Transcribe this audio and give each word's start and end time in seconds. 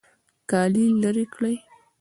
کالي 0.49 0.85
لرې 1.01 1.25
کړئ 1.33 1.55